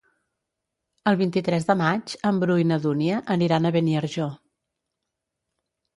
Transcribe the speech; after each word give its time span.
El 1.11 1.17
vint-i-tres 1.19 1.67
de 1.67 1.75
maig 1.83 2.15
en 2.29 2.41
Bru 2.45 2.57
i 2.63 2.67
na 2.71 2.79
Dúnia 2.87 3.21
aniran 3.39 3.69
a 3.69 3.73
Beniarjó. 3.77 4.29